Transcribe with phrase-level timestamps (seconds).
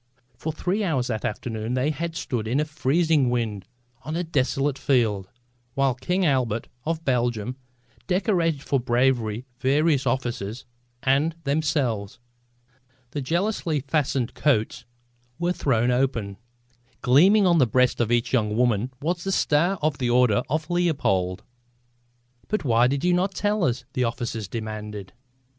[0.35, 3.67] For three hours that afternoon they had stood in a freezing wind
[4.01, 5.29] on a desolate field,
[5.75, 7.55] while King Albert of Belgium
[8.07, 10.65] decorated for bravery various officers
[11.03, 12.17] and themselves.
[13.11, 14.85] The jealously fastened coats
[15.37, 16.37] were thrown open.
[17.03, 20.67] Gleaming on the breast of each young woman was the star of the Order of
[20.67, 21.43] Leopold!
[22.47, 25.13] "But why did you not tell us?" the officers demanded.